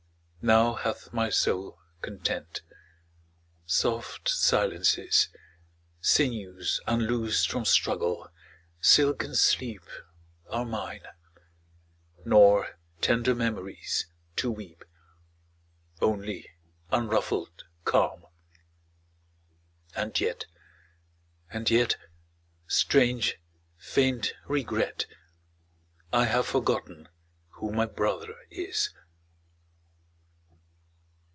Now 0.43 0.73
hath 0.73 1.13
my 1.13 1.29
soul 1.29 1.77
content. 2.01 2.63
Soft 3.67 4.27
silences, 4.27 5.29
Sinews 5.99 6.81
unloosed 6.87 7.47
from 7.51 7.63
struggle, 7.63 8.27
silken 8.79 9.35
sleep, 9.35 9.83
27 10.49 10.53
Are 10.61 10.65
mine; 10.65 11.03
nor 12.25 12.79
tender 13.01 13.35
memories 13.35 14.07
to 14.37 14.49
weep. 14.49 14.83
Only 16.01 16.49
unruffled 16.91 17.65
calm; 17.85 18.25
and 19.95 20.19
yet— 20.19 20.47
and 21.53 21.69
yet— 21.69 21.97
Strange, 22.65 23.37
faint 23.77 24.33
regret— 24.47 25.05
I 26.11 26.25
have 26.25 26.47
forgotten 26.47 27.09
who 27.57 27.71
my 27.71 27.85
brother 27.85 28.33
is! 28.49 28.89